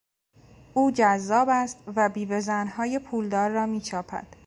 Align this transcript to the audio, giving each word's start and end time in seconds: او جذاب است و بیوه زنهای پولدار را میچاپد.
او 0.73 0.91
جذاب 0.91 1.49
است 1.51 1.77
و 1.95 2.09
بیوه 2.09 2.39
زنهای 2.41 2.99
پولدار 2.99 3.49
را 3.51 3.65
میچاپد. 3.65 4.27